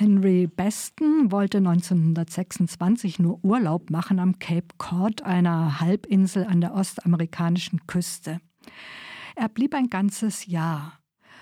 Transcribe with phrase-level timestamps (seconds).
[0.00, 7.86] Henry Beston wollte 1926 nur Urlaub machen am Cape Cod, einer Halbinsel an der ostamerikanischen
[7.86, 8.40] Küste.
[9.36, 10.94] Er blieb ein ganzes Jahr.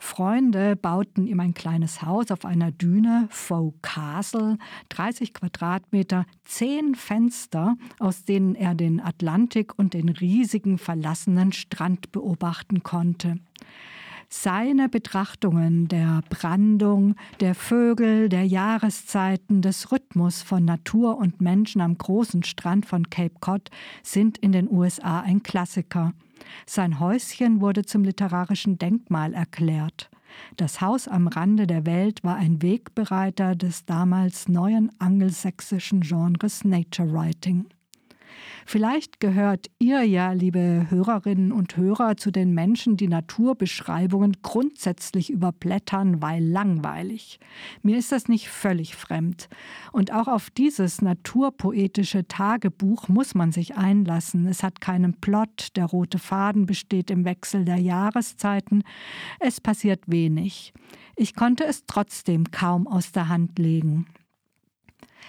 [0.00, 4.58] Freunde bauten ihm ein kleines Haus auf einer Düne, Faux Castle,
[4.88, 12.82] 30 Quadratmeter, zehn Fenster, aus denen er den Atlantik und den riesigen verlassenen Strand beobachten
[12.82, 13.36] konnte.
[14.32, 21.98] Seine Betrachtungen der Brandung, der Vögel, der Jahreszeiten, des Rhythmus von Natur und Menschen am
[21.98, 23.70] großen Strand von Cape Cod
[24.04, 26.12] sind in den USA ein Klassiker.
[26.64, 30.08] Sein Häuschen wurde zum literarischen Denkmal erklärt.
[30.56, 37.12] Das Haus am Rande der Welt war ein Wegbereiter des damals neuen angelsächsischen Genres Nature
[37.12, 37.66] Writing.
[38.66, 46.22] Vielleicht gehört ihr ja, liebe Hörerinnen und Hörer, zu den Menschen, die Naturbeschreibungen grundsätzlich überblättern,
[46.22, 47.40] weil langweilig.
[47.82, 49.48] Mir ist das nicht völlig fremd.
[49.92, 54.46] Und auch auf dieses naturpoetische Tagebuch muss man sich einlassen.
[54.46, 58.84] Es hat keinen Plot, der rote Faden besteht im Wechsel der Jahreszeiten.
[59.40, 60.72] Es passiert wenig.
[61.16, 64.06] Ich konnte es trotzdem kaum aus der Hand legen.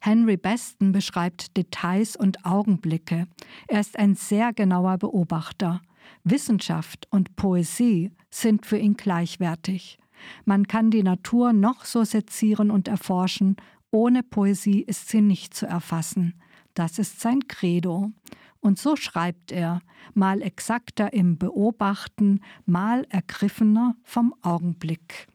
[0.00, 3.26] Henry Beston beschreibt Details und Augenblicke.
[3.68, 5.82] Er ist ein sehr genauer Beobachter.
[6.24, 9.98] Wissenschaft und Poesie sind für ihn gleichwertig.
[10.44, 13.56] Man kann die Natur noch so sezieren und erforschen,
[13.90, 16.34] ohne Poesie ist sie nicht zu erfassen.
[16.74, 18.12] Das ist sein Credo.
[18.60, 19.80] Und so schreibt er,
[20.14, 25.28] mal exakter im Beobachten, mal ergriffener vom Augenblick.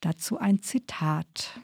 [0.00, 1.60] Dazu ein Zitat.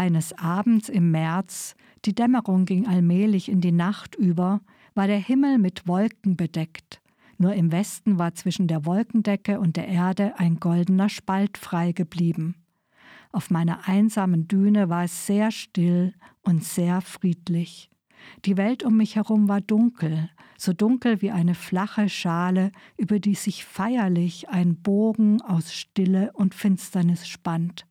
[0.00, 1.74] Eines Abends im März,
[2.06, 4.62] die Dämmerung ging allmählich in die Nacht über,
[4.94, 7.02] war der Himmel mit Wolken bedeckt.
[7.36, 12.54] Nur im Westen war zwischen der Wolkendecke und der Erde ein goldener Spalt frei geblieben.
[13.30, 17.90] Auf meiner einsamen Düne war es sehr still und sehr friedlich.
[18.46, 23.34] Die Welt um mich herum war dunkel, so dunkel wie eine flache Schale, über die
[23.34, 27.84] sich feierlich ein Bogen aus Stille und Finsternis spannt.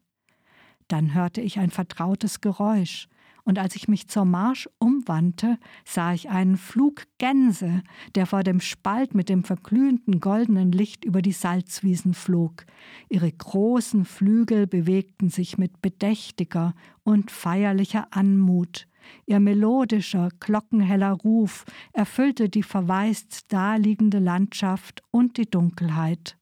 [0.90, 3.08] Dann hörte ich ein vertrautes Geräusch,
[3.46, 7.82] und als ich mich zur Marsch umwandte, sah ich einen Flug Gänse,
[8.14, 12.66] der vor dem Spalt mit dem verglühenden goldenen Licht über die Salzwiesen flog.
[13.10, 18.88] Ihre großen Flügel bewegten sich mit bedächtiger und feierlicher Anmut.
[19.26, 26.39] Ihr melodischer, glockenheller Ruf erfüllte die verwaist daliegende Landschaft und die Dunkelheit.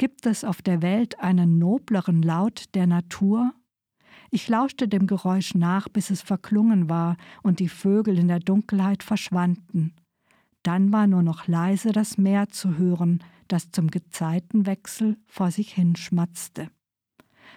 [0.00, 3.52] Gibt es auf der Welt einen nobleren Laut der Natur?
[4.30, 9.02] Ich lauschte dem Geräusch nach, bis es verklungen war und die Vögel in der Dunkelheit
[9.02, 9.92] verschwanden.
[10.62, 16.70] Dann war nur noch leise das Meer zu hören, das zum Gezeitenwechsel vor sich hinschmatzte.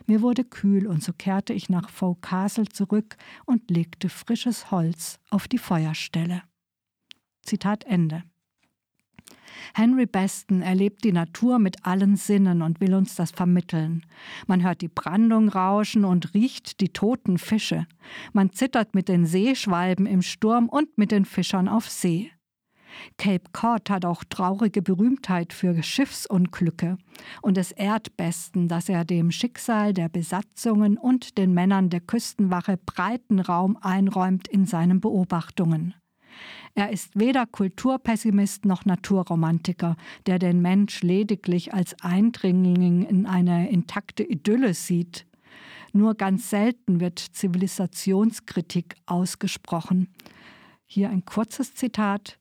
[0.06, 3.16] Mir wurde kühl und so kehrte ich nach Faux Castle zurück
[3.46, 6.42] und legte frisches Holz auf die Feuerstelle.
[7.42, 8.26] Zitat Ende.
[9.74, 14.06] Henry Beston erlebt die Natur mit allen Sinnen und will uns das vermitteln.
[14.48, 17.88] Man hört die Brandung rauschen und riecht die toten Fische.
[18.34, 22.32] Man zittert mit den Seeschwalben im Sturm und mit den Fischern auf See.
[23.18, 26.98] Cape Cod hat auch traurige Berühmtheit für Schiffsunglücke
[27.42, 32.78] und es ehrt Besten, dass er dem Schicksal der Besatzungen und den Männern der Küstenwache
[32.78, 35.96] breiten Raum einräumt in seinen Beobachtungen.
[36.76, 39.96] Er ist weder Kulturpessimist noch Naturromantiker,
[40.26, 45.26] der den Mensch lediglich als Eindringling in eine intakte Idylle sieht.
[45.92, 50.08] Nur ganz selten wird Zivilisationskritik ausgesprochen.
[50.86, 52.40] Hier ein kurzes Zitat.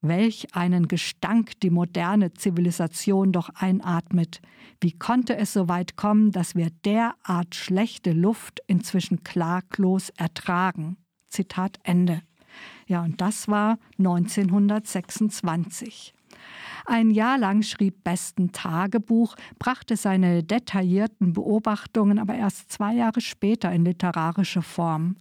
[0.00, 4.40] Welch einen Gestank die moderne Zivilisation doch einatmet.
[4.80, 10.96] Wie konnte es so weit kommen, dass wir derart schlechte Luft inzwischen klaglos ertragen?
[11.28, 12.22] Zitat Ende.
[12.90, 16.12] Ja, und das war 1926.
[16.86, 23.70] Ein Jahr lang schrieb Besten Tagebuch, brachte seine detaillierten Beobachtungen aber erst zwei Jahre später
[23.72, 25.16] in literarische Form.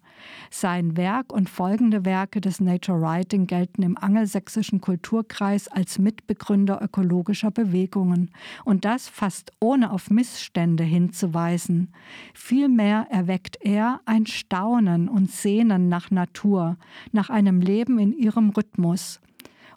[0.50, 7.52] Sein Werk und folgende Werke des Nature Writing gelten im angelsächsischen Kulturkreis als Mitbegründer ökologischer
[7.52, 8.32] Bewegungen
[8.66, 11.94] und das fast ohne auf Missstände hinzuweisen.
[12.34, 16.78] Vielmehr erweckt er ein Staunen und Sehnen nach Natur,
[17.12, 19.22] nach einem Leben in ihrem Rhythmus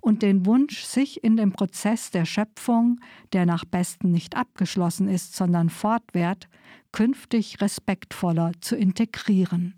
[0.02, 3.00] und den Wunsch, sich in dem Prozess der Schöpfung,
[3.32, 6.48] der nach Besten nicht abgeschlossen ist, sondern fortwährt,
[6.90, 9.74] künftig respektvoller zu integrieren.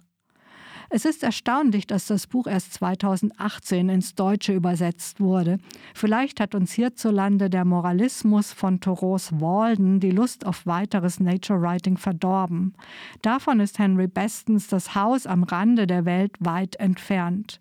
[0.90, 5.58] Es ist erstaunlich, dass das Buch erst 2018 ins Deutsche übersetzt wurde.
[5.94, 11.96] Vielleicht hat uns hierzulande der Moralismus von Thoreaus Walden die Lust auf weiteres Nature Writing
[11.96, 12.74] verdorben.
[13.22, 17.60] Davon ist Henry Bestons Das Haus am Rande der Welt weit entfernt.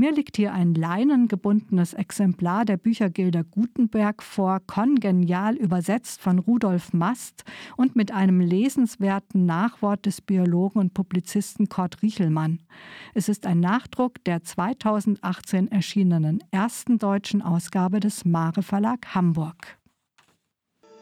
[0.00, 7.42] Mir liegt hier ein leinengebundenes Exemplar der Büchergilder Gutenberg vor, kongenial übersetzt von Rudolf Mast
[7.76, 12.60] und mit einem lesenswerten Nachwort des Biologen und Publizisten Kurt Riechelmann.
[13.12, 19.77] Es ist ein Nachdruck der 2018 erschienenen ersten deutschen Ausgabe des Mare Verlag Hamburg.